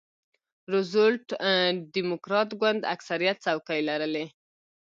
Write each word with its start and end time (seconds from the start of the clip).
روزولټ 0.71 1.27
ډیموکراټ 1.95 2.49
ګوند 2.61 2.81
اکثریت 2.95 3.37
څوکۍ 3.45 3.79
لرلې. 3.89 4.25